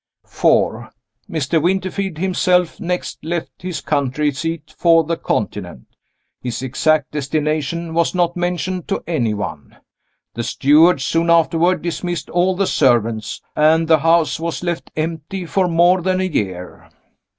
[0.25, 0.89] 4.
[1.29, 1.61] Mr.
[1.61, 5.85] Winterfield himself next left his country seat for the Continent.
[6.41, 9.77] His exact destination was not mentioned to any one.
[10.33, 15.67] The steward, soon afterward, dismissed all the servants, and the house was left empty for
[15.67, 16.89] more than a year.